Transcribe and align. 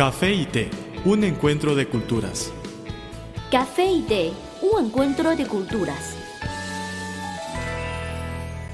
Café 0.00 0.32
y 0.32 0.46
té, 0.46 0.70
un 1.04 1.24
encuentro 1.24 1.74
de 1.74 1.86
culturas. 1.86 2.50
Café 3.50 3.84
y 3.84 4.00
té, 4.00 4.32
un 4.62 4.86
encuentro 4.86 5.36
de 5.36 5.46
culturas. 5.46 6.16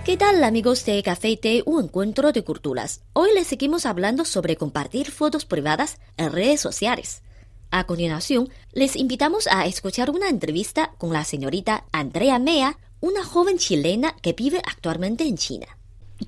¿Qué 0.04 0.16
tal 0.16 0.44
amigos 0.44 0.84
de 0.86 1.02
Café 1.02 1.30
y 1.30 1.36
té, 1.36 1.64
un 1.66 1.86
encuentro 1.86 2.30
de 2.30 2.44
culturas? 2.44 3.00
Hoy 3.12 3.30
les 3.34 3.48
seguimos 3.48 3.86
hablando 3.86 4.24
sobre 4.24 4.54
compartir 4.54 5.10
fotos 5.10 5.46
privadas 5.46 5.98
en 6.16 6.30
redes 6.30 6.60
sociales. 6.60 7.22
A 7.72 7.88
continuación, 7.88 8.48
les 8.72 8.94
invitamos 8.94 9.48
a 9.48 9.66
escuchar 9.66 10.10
una 10.10 10.28
entrevista 10.28 10.92
con 10.96 11.12
la 11.12 11.24
señorita 11.24 11.86
Andrea 11.90 12.38
Mea, 12.38 12.78
una 13.00 13.24
joven 13.24 13.58
chilena 13.58 14.14
que 14.22 14.32
vive 14.32 14.62
actualmente 14.64 15.24
en 15.24 15.36
China. 15.38 15.66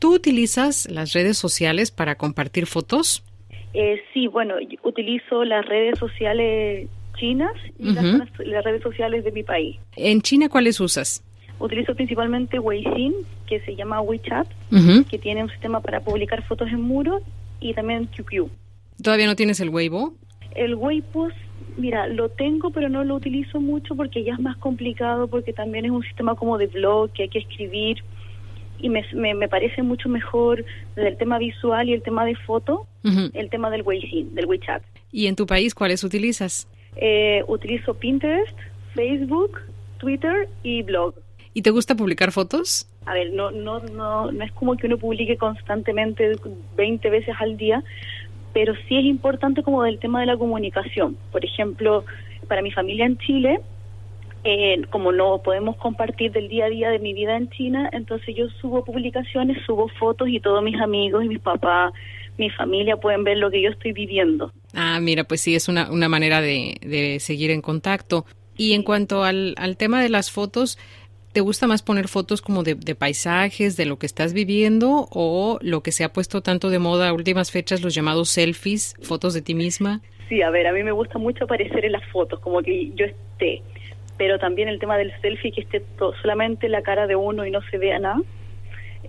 ¿Tú 0.01 0.13
utilizas 0.13 0.91
las 0.91 1.13
redes 1.13 1.39
sociales 1.39 1.93
para 1.93 2.17
compartir 2.17 2.67
fotos? 2.67 3.23
Eh, 3.81 4.03
sí, 4.13 4.27
bueno, 4.27 4.57
utilizo 4.83 5.45
las 5.45 5.65
redes 5.65 6.01
sociales 6.01 6.89
chinas 7.17 7.53
y 7.79 7.93
las, 7.93 8.65
redes 8.65 8.83
sociales 8.83 9.23
de 9.23 9.31
mi 9.31 9.45
país. 9.45 9.77
¿En 9.95 10.21
China 10.21 10.49
cuáles 10.49 10.81
usas? 10.81 11.23
Utilizo 11.61 11.95
principalmente 11.95 12.59
Weixin, 12.59 13.15
que 13.47 13.61
se 13.61 13.77
llama 13.77 14.01
WeChat, 14.01 14.49
que 15.09 15.19
tiene 15.19 15.45
un 15.45 15.51
sistema 15.51 15.79
para 15.79 16.01
publicar 16.01 16.43
fotos 16.49 16.67
en 16.71 16.81
muros, 16.81 17.23
y 17.61 17.73
también 17.73 18.07
QQ. 18.07 18.51
¿Todavía 19.01 19.27
no 19.27 19.37
tienes 19.37 19.61
el 19.61 19.69
Weibo? 19.71 20.13
El 20.57 20.75
Weibo, 20.75 21.29
mira, 21.77 22.09
lo 22.09 22.31
tengo, 22.31 22.71
pero 22.71 22.89
no 22.89 23.05
lo 23.05 23.15
utilizo 23.15 23.61
mucho 23.61 23.95
porque 23.95 24.25
ya 24.25 24.33
es 24.33 24.41
más 24.41 24.57
complicado, 24.57 25.29
porque 25.29 25.53
también 25.53 25.85
es 25.85 25.93
un 25.93 26.03
sistema 26.03 26.35
como 26.35 26.59
de 26.59 26.67
blog 26.67 27.13
que 27.13 27.23
hay 27.23 27.29
que 27.29 27.39
escribir 27.39 28.03
y 28.81 28.89
me, 28.89 29.05
me, 29.13 29.49
parece 29.49 29.83
mucho 29.83 30.09
mejor 30.09 30.65
el 30.97 31.17
tema 31.17 31.39
visual 31.39 31.89
y 31.89 31.95
el 31.95 32.03
tema 32.03 32.25
de 32.25 32.35
foto, 32.35 32.87
el 33.05 33.51
tema 33.51 33.71
del 33.71 33.83
Weixin, 33.83 34.35
del 34.35 34.47
WeChat. 34.47 34.83
¿Y 35.11 35.27
en 35.27 35.37
tu 35.37 35.47
país 35.47 35.75
cuáles 35.75 36.05
utilizas? 36.05 36.69
Eh, 36.97 37.43
utilizo 37.47 37.95
Pinterest, 37.95 38.57
Facebook, 38.95 39.61
Twitter 39.99 40.49
y 40.63 40.83
blog. 40.83 41.15
¿Y 41.55 41.63
te 41.63 41.71
gusta 41.71 41.95
publicar 41.95 42.33
fotos? 42.33 42.89
A 43.07 43.15
ver, 43.15 43.33
no, 43.33 43.51
no, 43.51 43.81
no, 43.81 44.31
no 44.31 44.45
es 44.45 44.53
como 44.53 44.77
que 44.77 44.87
uno 44.87 44.99
publique 44.99 45.37
constantemente 45.37 46.37
20 46.77 47.11
veces 47.11 47.35
al 47.41 47.57
día, 47.57 47.83
pero 48.53 48.75
sí 48.87 48.99
es 48.99 49.05
importante 49.05 49.63
como 49.63 49.83
del 49.83 49.99
tema 49.99 50.21
de 50.21 50.27
la 50.27 50.37
comunicación. 50.37 51.17
Por 51.33 51.45
ejemplo, 51.45 52.05
para 52.49 52.63
mi 52.63 52.71
familia 52.71 53.07
en 53.07 53.17
Chile, 53.19 53.61
eh, 54.45 54.83
como 54.91 55.13
no 55.13 55.43
podemos 55.43 55.77
compartir 55.77 56.33
del 56.33 56.49
día 56.49 56.67
a 56.67 56.69
día 56.69 56.91
de 56.91 56.99
mi 56.99 57.13
vida 57.13 57.37
en 57.37 57.51
China, 57.51 57.89
entonces 57.93 58.35
yo 58.37 58.49
subo 58.61 58.85
publicaciones, 58.85 59.59
subo 59.67 59.89
fotos 59.99 60.29
y 60.29 60.41
todos 60.41 60.63
mis 60.63 60.81
amigos 60.81 61.25
y 61.25 61.29
mis 61.29 61.41
papás, 61.41 61.93
mi 62.37 62.51
familia 62.51 62.97
pueden 62.97 63.25
ver 63.25 63.39
lo 63.39 63.51
que 63.51 63.61
yo 63.61 63.71
estoy 63.71 63.93
viviendo. 63.93 64.53
Ah, 64.75 65.01
mira, 65.01 65.25
pues 65.25 65.41
sí, 65.41 65.55
es 65.55 65.69
una, 65.69 65.91
una 65.91 66.09
manera 66.09 66.41
de, 66.41 66.77
de 66.83 67.19
seguir 67.21 67.51
en 67.51 67.63
contacto. 67.63 68.25
Y 68.57 68.75
en 68.75 68.83
cuanto 68.83 69.25
al, 69.25 69.55
al 69.57 69.77
tema 69.77 70.03
de 70.03 70.09
las 70.09 70.31
fotos, 70.31 70.79
¿Te 71.33 71.43
gusta 71.43 71.67
más 71.67 71.83
poner 71.83 72.09
fotos 72.09 72.41
como 72.41 72.63
de, 72.63 72.75
de, 72.75 72.95
paisajes, 72.95 73.77
de 73.77 73.85
lo 73.85 73.99
que 73.99 74.07
estás 74.07 74.33
viviendo 74.33 75.07
o 75.11 75.59
lo 75.61 75.83
que 75.83 75.93
se 75.93 76.03
ha 76.03 76.13
puesto 76.13 76.41
tanto 76.41 76.71
de 76.71 76.79
moda 76.79 77.11
a 77.11 77.13
últimas 77.13 77.51
fechas, 77.51 77.83
los 77.83 77.95
llamados 77.95 78.31
selfies, 78.31 78.97
fotos 79.03 79.35
de 79.35 79.43
ti 79.43 79.55
misma? 79.55 80.01
Sí, 80.29 80.43
a 80.43 80.51
ver, 80.51 80.67
a 80.67 80.73
mí 80.73 80.83
me 80.83 80.91
gusta 80.91 81.19
mucho 81.19 81.45
aparecer 81.45 81.85
en 81.85 81.93
las 81.93 82.05
fotos, 82.07 82.41
como 82.41 82.63
que 82.63 82.91
yo 82.95 83.05
esté 83.05 83.63
pero 84.19 84.39
también 84.39 84.69
el 84.69 84.79
tema 84.79 84.99
del 84.99 85.13
selfie, 85.23 85.53
que 85.53 85.63
esté 85.63 85.83
solamente 86.21 86.69
la 86.69 86.83
cara 86.83 87.07
de 87.07 87.17
uno 87.17 87.47
y 87.47 87.51
no 87.51 87.61
se 87.71 87.79
vea 87.79 87.99
nada, 87.99 88.21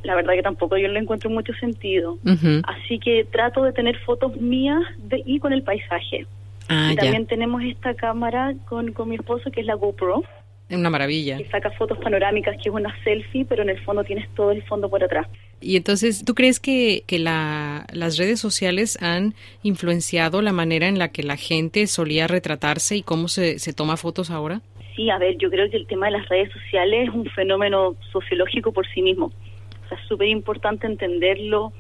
la 0.04 0.16
verdad 0.16 0.34
que 0.34 0.44
tampoco 0.44 0.78
yo 0.78 0.88
le 0.88 1.00
encuentro 1.00 1.30
mucho 1.30 1.54
sentido. 1.54 2.18
Así 2.64 3.00
que 3.00 3.26
trato 3.26 3.64
de 3.64 3.74
tener 3.74 3.98
fotos 4.00 4.38
mías 4.38 4.82
de, 4.98 5.22
y 5.26 5.40
con 5.40 5.52
el 5.52 5.64
paisaje. 5.64 6.26
Ah, 6.70 6.92
y 6.94 6.96
también 6.96 7.26
tenemos 7.26 7.64
esta 7.64 7.96
cámara 7.96 8.54
con, 8.68 8.94
con 8.94 9.10
mi 9.10 9.16
esposo, 9.16 9.50
que 9.52 9.62
es 9.62 9.66
la 9.66 9.74
GoPro. 9.74 10.24
Una 10.70 10.92
maravilla. 10.92 11.38
Que 11.38 11.46
saca 11.46 11.72
fotos 11.72 11.98
panorámicas, 11.98 12.56
que 12.58 12.70
es 12.70 12.76
una 12.76 12.96
selfie, 13.04 13.44
pero 13.44 13.64
en 13.64 13.70
el 13.70 13.80
fondo 13.80 14.04
tienes 14.04 14.30
todo 14.36 14.52
el 14.52 14.62
fondo 14.64 14.88
por 14.88 15.04
atrás. 15.04 15.28
Y 15.60 15.76
entonces, 15.76 16.24
¿tú 16.24 16.36
crees 16.36 16.60
que, 16.60 17.04
que 17.08 17.18
la, 17.18 17.88
las 17.92 18.18
redes 18.18 18.40
sociales 18.40 19.02
han 19.02 19.34
influenciado 19.64 20.44
la 20.44 20.54
manera 20.54 20.88
en 20.88 21.00
la 21.00 21.08
que 21.10 21.24
la 21.24 21.38
gente 21.38 21.88
solía 21.88 22.28
retratarse 22.28 22.98
y 22.98 23.02
cómo 23.02 23.28
se, 23.30 23.58
se 23.58 23.74
toma 23.74 23.98
fotos 23.98 24.30
ahora? 24.30 24.62
Sí, 25.00 25.10
a 25.10 25.18
ver, 25.18 25.38
yo 25.38 25.50
creo 25.50 25.70
que 25.70 25.78
el 25.78 25.88
tema 25.88 26.08
de 26.08 26.18
las 26.18 26.28
redes 26.28 26.52
sociales 26.52 27.08
es 27.08 27.16
un 27.16 27.26
fenómeno 27.28 27.96
sociológico 28.12 28.74
por 28.74 28.86
sí 28.88 29.02
mismo. 29.02 29.28
O 29.28 29.88
sea, 29.88 29.98
es 29.98 30.06
súper 30.10 30.28
importante 30.28 30.88
entenderlo. 30.88 31.72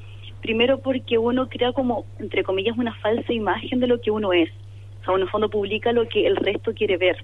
Primero 0.41 0.79
porque 0.79 1.17
uno 1.17 1.49
crea 1.49 1.73
como, 1.73 2.05
entre 2.19 2.45
comillas, 2.45 2.77
una 2.77 2.95
falsa 2.95 3.33
imagen 3.33 3.81
de 3.81 3.87
lo 3.87 3.99
que 3.99 4.09
uno 4.09 4.31
es. 4.31 4.49
O 5.01 5.03
sea, 5.03 5.13
uno 5.13 5.25
en 5.25 5.29
fondo 5.29 5.49
publica 5.49 5.91
lo 5.91 6.07
que 6.07 6.25
el 6.25 6.37
resto 6.37 6.73
quiere 6.73 6.95
ver. 6.95 7.17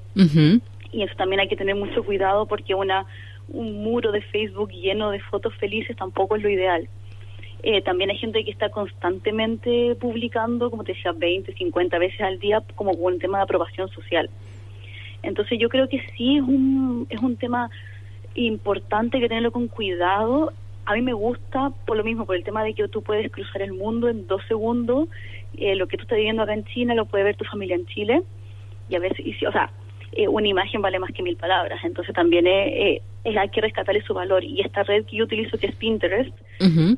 Y 0.91 1.03
eso 1.03 1.15
también 1.15 1.39
hay 1.39 1.47
que 1.47 1.55
tener 1.55 1.75
mucho 1.75 2.03
cuidado 2.03 2.45
porque 2.45 2.75
una 2.75 3.05
un 3.47 3.83
muro 3.83 4.11
de 4.11 4.21
Facebook 4.21 4.71
lleno 4.71 5.11
de 5.11 5.19
fotos 5.19 5.53
felices 5.55 5.95
tampoco 5.95 6.35
es 6.35 6.43
lo 6.43 6.49
ideal. 6.49 6.89
Eh, 7.63 7.81
también 7.83 8.09
hay 8.09 8.17
gente 8.17 8.43
que 8.43 8.51
está 8.51 8.69
constantemente 8.69 9.95
publicando, 9.95 10.69
como 10.69 10.83
te 10.83 10.93
decía, 10.93 11.13
20, 11.13 11.53
50 11.53 11.99
veces 11.99 12.21
al 12.21 12.39
día 12.39 12.61
como 12.75 12.91
un 12.91 13.19
tema 13.19 13.37
de 13.37 13.43
aprobación 13.43 13.87
social. 13.89 14.29
Entonces 15.25 15.59
yo 15.59 15.69
creo 15.69 15.89
que 15.89 16.01
sí 16.15 16.37
es 16.37 16.43
un, 16.43 17.07
es 17.09 17.19
un 17.19 17.35
tema 17.35 17.69
importante 18.35 19.19
que 19.19 19.27
tenerlo 19.27 19.51
con 19.51 19.67
cuidado. 19.67 20.53
A 20.85 20.93
mí 20.93 21.01
me 21.01 21.13
gusta 21.13 21.71
por 21.85 21.97
lo 21.97 22.03
mismo, 22.03 22.25
por 22.25 22.35
el 22.35 22.43
tema 22.43 22.63
de 22.63 22.73
que 22.73 22.87
tú 22.87 23.01
puedes 23.01 23.31
cruzar 23.31 23.61
el 23.61 23.73
mundo 23.73 24.07
en 24.07 24.27
dos 24.27 24.41
segundos. 24.47 25.09
Eh, 25.57 25.75
lo 25.75 25.87
que 25.87 25.97
tú 25.97 26.03
estás 26.03 26.17
viviendo 26.17 26.43
acá 26.43 26.53
en 26.53 26.65
China 26.65 26.93
lo 26.93 27.05
puede 27.05 27.23
ver 27.23 27.35
tu 27.35 27.45
familia 27.45 27.75
en 27.75 27.85
Chile. 27.87 28.21
Y 28.89 28.95
a 28.95 28.99
veces, 28.99 29.25
y, 29.25 29.45
o 29.45 29.51
sea, 29.51 29.71
eh, 30.11 30.27
una 30.27 30.47
imagen 30.47 30.81
vale 30.81 30.99
más 30.99 31.11
que 31.11 31.23
mil 31.23 31.37
palabras. 31.37 31.83
Entonces 31.83 32.13
también 32.13 32.45
eh, 32.45 33.01
hay 33.23 33.49
que 33.49 33.61
rescatarle 33.61 34.01
su 34.03 34.13
valor. 34.13 34.43
Y 34.43 34.61
esta 34.61 34.83
red 34.83 35.05
que 35.05 35.17
yo 35.17 35.23
utilizo, 35.23 35.57
que 35.57 35.67
es 35.67 35.75
Pinterest, 35.75 36.35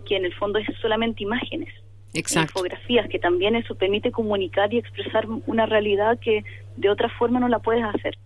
que 0.05 0.17
en 0.17 0.25
el 0.25 0.33
fondo 0.33 0.59
es 0.59 0.67
solamente 0.81 1.23
imágenes. 1.23 1.69
Exacto. 2.13 2.53
infografías, 2.59 3.07
que 3.09 3.19
también 3.19 3.55
eso 3.55 3.75
permite 3.75 4.11
comunicar 4.11 4.73
y 4.73 4.77
expresar 4.77 5.27
una 5.45 5.65
realidad 5.65 6.17
que 6.19 6.43
de 6.75 6.89
otra 6.89 7.09
forma 7.09 7.39
no 7.39 7.47
la 7.47 7.59
puedes 7.59 7.83
hacer. 7.83 8.17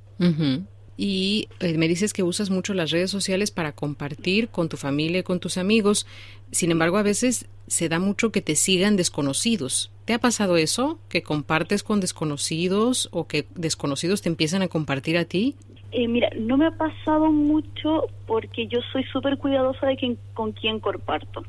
Y 0.97 1.47
eh, 1.59 1.77
me 1.77 1.87
dices 1.87 2.13
que 2.13 2.21
usas 2.21 2.51
mucho 2.51 2.73
las 2.73 2.91
redes 2.91 3.09
sociales 3.09 3.49
para 3.49 3.71
compartir 3.71 4.49
con 4.49 4.69
tu 4.69 4.77
familia 4.77 5.19
y 5.19 5.23
con 5.23 5.39
tus 5.39 5.57
amigos. 5.57 6.05
Sin 6.51 6.69
embargo, 6.69 6.97
a 6.97 7.03
veces 7.03 7.49
se 7.67 7.89
da 7.89 7.99
mucho 7.99 8.31
que 8.31 8.41
te 8.41 8.55
sigan 8.55 8.97
desconocidos. 8.97 9.91
¿Te 10.05 10.13
ha 10.13 10.19
pasado 10.19 10.57
eso? 10.57 10.99
¿Que 11.09 11.23
compartes 11.23 11.83
con 11.83 12.01
desconocidos 12.01 13.09
o 13.11 13.27
que 13.27 13.47
desconocidos 13.55 14.21
te 14.21 14.29
empiezan 14.29 14.61
a 14.61 14.67
compartir 14.67 15.17
a 15.17 15.25
ti? 15.25 15.55
Eh, 15.91 16.07
mira, 16.07 16.29
no 16.37 16.55
me 16.57 16.67
ha 16.67 16.71
pasado 16.71 17.31
mucho 17.31 18.07
porque 18.27 18.67
yo 18.67 18.79
soy 18.91 19.03
súper 19.05 19.37
cuidadosa 19.37 19.87
de 19.87 19.97
quién, 19.97 20.17
con 20.33 20.51
quién 20.51 20.79
comparto 20.79 21.43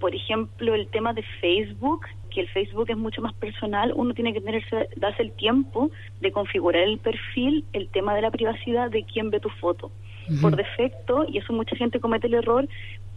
por 0.00 0.14
ejemplo, 0.14 0.74
el 0.74 0.88
tema 0.88 1.12
de 1.12 1.22
Facebook, 1.40 2.06
que 2.30 2.40
el 2.40 2.48
Facebook 2.48 2.86
es 2.88 2.96
mucho 2.96 3.20
más 3.20 3.34
personal, 3.34 3.92
uno 3.94 4.14
tiene 4.14 4.32
que 4.32 4.40
tenerse, 4.40 4.88
darse 4.96 5.22
el 5.22 5.32
tiempo 5.32 5.90
de 6.20 6.32
configurar 6.32 6.82
el 6.82 6.98
perfil, 6.98 7.64
el 7.72 7.88
tema 7.88 8.14
de 8.14 8.22
la 8.22 8.30
privacidad 8.30 8.90
de 8.90 9.04
quién 9.04 9.30
ve 9.30 9.40
tu 9.40 9.50
foto. 9.50 9.90
Por 10.40 10.54
defecto, 10.54 11.26
y 11.28 11.38
eso 11.38 11.52
mucha 11.52 11.74
gente 11.74 11.98
comete 11.98 12.28
el 12.28 12.34
error, 12.34 12.68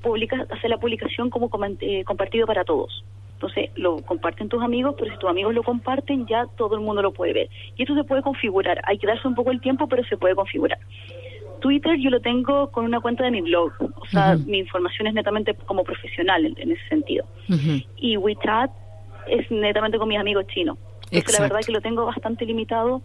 publica, 0.02 0.48
hace 0.50 0.68
la 0.68 0.80
publicación 0.80 1.30
como 1.30 1.48
eh, 1.80 2.04
compartido 2.06 2.48
para 2.48 2.64
todos. 2.64 3.04
Entonces 3.36 3.70
lo 3.76 3.98
comparten 3.98 4.50
tus 4.50 4.64
amigos, 4.64 4.96
pero 4.98 5.12
si 5.12 5.20
tus 5.20 5.30
amigos 5.30 5.54
lo 5.54 5.62
comparten, 5.64 6.26
ya 6.26 6.48
todo 6.58 6.76
el 6.76 6.82
mundo 6.82 7.04
lo 7.04 7.12
puede 7.12 7.34
ver. 7.34 7.50
Y 7.76 7.84
eso 7.84 7.94
se 7.94 8.04
puede 8.04 8.24
configurar. 8.24 8.82
Hay 8.86 8.98
que 8.98 9.06
darse 9.06 9.28
un 9.28 9.36
poco 9.36 9.52
el 9.52 9.62
tiempo, 9.62 9.88
pero 9.88 10.04
se 10.06 10.18
puede 10.18 10.34
configurar. 10.34 10.80
Twitter 11.63 11.97
yo 11.97 12.09
lo 12.09 12.19
tengo 12.19 12.69
con 12.72 12.84
una 12.84 13.00
cuenta 13.00 13.24
de 13.24 13.31
mi 13.31 13.40
blog, 13.40 13.72
o 13.79 14.06
sea, 14.07 14.35
mi 14.35 14.59
información 14.59 15.07
es 15.07 15.13
netamente 15.13 15.53
como 15.53 15.85
profesional 15.85 16.46
en, 16.46 16.72
ese 16.72 16.88
sentido. 16.90 17.25
Y 17.95 18.18
WeChat 18.18 18.69
es 19.27 19.50
netamente 19.50 19.98
con 19.98 20.10
mis 20.10 20.19
amigos 20.19 20.45
chinos. 20.48 20.77
Entonces, 21.10 21.39
la 21.39 21.44
verdad 21.44 21.62
es 21.62 21.65
que 21.65 21.71
lo 21.71 21.80
tengo 21.80 22.06
bastante 22.06 22.45
limitado. 22.45 23.01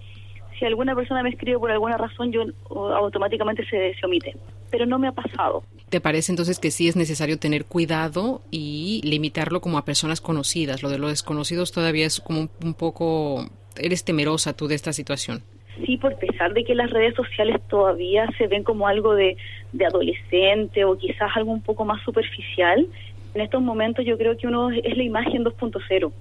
Si 0.58 0.64
alguna 0.64 0.96
persona 0.96 1.22
me 1.22 1.28
escribe 1.28 1.56
por 1.56 1.70
alguna 1.70 1.96
razón, 1.96 2.32
yo 2.32 2.43
automáticamente 2.69 3.64
se, 3.66 3.94
se 3.94 4.06
omite. 4.06 4.34
Pero 4.72 4.87
no 4.87 4.99
me 4.99 5.06
ha 5.06 5.12
pasado. 5.12 5.62
¿Te 5.88 6.00
parece 6.00 6.32
entonces 6.32 6.58
que 6.58 6.72
sí 6.72 6.88
es 6.88 6.96
necesario 6.96 7.38
tener 7.38 7.64
cuidado 7.64 8.43
y 8.50 9.00
limitarlo 9.04 9.61
como 9.61 9.78
a 9.78 9.84
personas 9.84 10.20
conocidas? 10.20 10.82
Lo 10.82 10.88
de 10.88 10.99
los 10.99 11.11
desconocidos 11.11 11.70
todavía 11.70 12.06
es 12.06 12.20
como 12.20 12.49
un 12.61 12.75
poco... 12.75 13.49
¿Eres 13.76 14.04
temerosa 14.04 14.56
tú 14.56 14.66
de 14.66 14.75
esta 14.75 14.93
situación? 14.93 15.44
Sí, 15.84 15.96
por 15.96 16.16
pesar 16.16 16.52
de 16.52 16.64
que 16.64 16.75
las 16.75 16.90
redes 16.90 17.14
sociales 17.14 17.60
todavía 17.69 18.26
se 18.38 18.46
ven 18.46 18.62
como 18.62 18.86
algo 18.86 19.14
de, 19.14 19.36
de 19.72 19.86
adolescente 19.86 20.84
o 20.84 20.96
quizás 20.96 21.30
algo 21.34 21.52
un 21.52 21.62
poco 21.62 21.84
más 21.84 22.02
superficial, 22.02 22.86
en 23.34 23.40
estos 23.40 23.62
momentos 23.62 24.04
yo 24.04 24.16
creo 24.16 24.36
que 24.36 24.46
uno 24.46 24.70
es 24.70 24.96
la 24.96 25.02
imagen 25.02 25.44
2.0. 25.44 26.12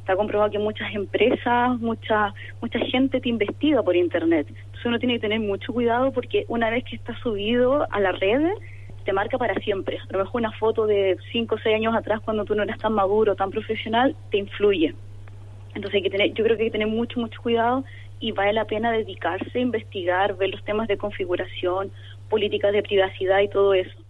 Está 0.00 0.16
comprobado 0.16 0.50
que 0.50 0.58
muchas 0.58 0.94
empresas, 0.94 1.78
mucha 1.80 2.32
mucha 2.60 2.78
gente 2.78 3.20
te 3.20 3.28
investiga 3.28 3.82
por 3.82 3.96
internet. 3.96 4.46
Entonces 4.48 4.86
uno 4.86 4.98
tiene 4.98 5.14
que 5.14 5.20
tener 5.20 5.40
mucho 5.40 5.72
cuidado 5.72 6.12
porque 6.12 6.44
una 6.48 6.70
vez 6.70 6.84
que 6.84 6.96
está 6.96 7.16
subido 7.18 7.86
a 7.90 8.00
la 8.00 8.12
red, 8.12 8.40
te 9.04 9.12
marca 9.12 9.38
para 9.38 9.54
siempre. 9.60 9.98
A 9.98 10.12
lo 10.12 10.18
mejor 10.20 10.40
una 10.40 10.52
foto 10.52 10.86
de 10.86 11.16
5 11.32 11.54
o 11.54 11.58
6 11.58 11.74
años 11.74 11.94
atrás, 11.94 12.20
cuando 12.24 12.44
tú 12.44 12.54
no 12.54 12.62
eras 12.62 12.78
tan 12.78 12.92
maduro, 12.92 13.34
tan 13.34 13.50
profesional, 13.50 14.14
te 14.30 14.38
influye. 14.38 14.94
Entonces 15.74 15.94
hay 15.96 16.02
que 16.02 16.10
tener, 16.10 16.32
yo 16.32 16.44
creo 16.44 16.56
que 16.56 16.64
hay 16.64 16.68
que 16.68 16.78
tener 16.78 16.88
mucho, 16.88 17.20
mucho 17.20 17.40
cuidado 17.42 17.84
y 18.20 18.32
vale 18.32 18.52
la 18.52 18.64
pena 18.64 18.92
dedicarse 18.92 19.58
a 19.58 19.62
investigar, 19.62 20.36
ver 20.36 20.50
los 20.50 20.64
temas 20.64 20.88
de 20.88 20.96
configuración, 20.96 21.92
políticas 22.28 22.72
de 22.72 22.82
privacidad 22.82 23.40
y 23.40 23.48
todo 23.48 23.74
eso. 23.74 24.05